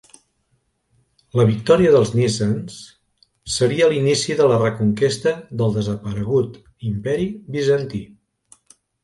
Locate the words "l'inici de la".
3.93-4.57